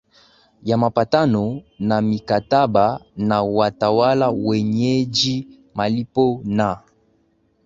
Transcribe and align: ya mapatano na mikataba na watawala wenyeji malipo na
ya 0.63 0.75
mapatano 0.77 1.61
na 1.79 2.01
mikataba 2.01 3.01
na 3.17 3.43
watawala 3.43 4.29
wenyeji 4.31 5.47
malipo 5.73 6.41
na 6.43 6.81